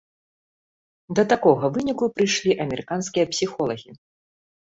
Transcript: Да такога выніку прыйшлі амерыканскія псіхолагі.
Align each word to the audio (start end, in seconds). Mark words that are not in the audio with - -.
Да 1.19 1.23
такога 1.33 1.69
выніку 1.75 2.03
прыйшлі 2.15 2.51
амерыканскія 2.65 3.25
псіхолагі. 3.35 3.89